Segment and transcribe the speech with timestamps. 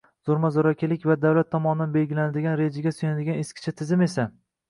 [0.27, 4.27] Zo‘rma-zo‘rakilik va davlat tomonidan belgilanadigan rejaga suyanadigan eskicha tizim esa